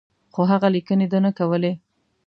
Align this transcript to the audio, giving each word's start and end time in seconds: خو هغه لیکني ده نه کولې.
خو 0.33 0.41
هغه 0.51 0.67
لیکني 0.75 1.07
ده 1.11 1.19
نه 1.25 1.31
کولې. 1.37 1.73